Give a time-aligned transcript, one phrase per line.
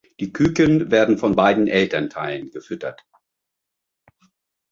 [0.19, 3.05] Die Küken werden von beiden Elternteilen gefüttert.